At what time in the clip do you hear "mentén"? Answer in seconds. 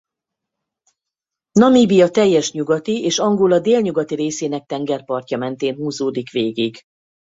5.37-5.75